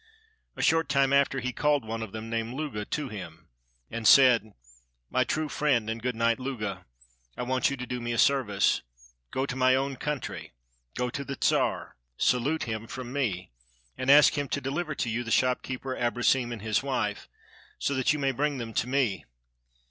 [0.55, 3.49] A short time after he called one of them, named Luga, to him,
[3.91, 4.51] and said—
[5.11, 6.87] "My true friend and good knight Luga,
[7.37, 8.81] I want you to do me a service.
[9.29, 10.53] Go to my own country,
[10.95, 13.51] go to the Czar, salute him from me,
[13.95, 17.29] and ask him to deliver to you the shopkeeper Abrosim and his wife,
[17.77, 19.25] so that you may bring them to me.